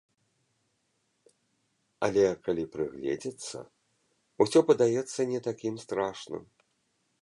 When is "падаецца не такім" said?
4.73-5.75